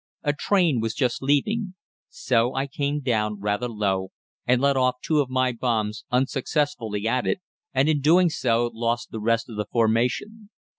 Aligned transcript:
A 0.23 0.33
train 0.33 0.79
was 0.79 0.95
just 0.95 1.21
leaving. 1.21 1.75
So 2.09 2.55
I 2.55 2.65
came 2.65 3.01
down 3.01 3.39
rather 3.39 3.67
low 3.69 4.09
and 4.47 4.59
let 4.59 4.75
off 4.75 4.95
two 5.03 5.19
of 5.19 5.29
my 5.29 5.51
bombs 5.51 6.05
unsuccessfully 6.09 7.07
at 7.07 7.27
it, 7.27 7.39
and 7.71 7.87
in 7.87 8.01
doing 8.01 8.31
so 8.31 8.71
lost 8.73 9.11
the 9.11 9.19
rest 9.21 9.47
of 9.47 9.57
the 9.57 9.65
formation. 9.71 10.49